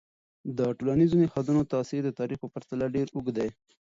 د 0.57 0.59
ټولنیزو 0.77 1.15
نهادونو 1.21 1.61
تاثیر 1.73 2.01
د 2.05 2.11
تاریخ 2.19 2.37
په 2.41 2.49
پرتله 2.53 2.85
ډیر 2.95 3.07
اوږد 3.11 3.35
دی. 3.37 3.49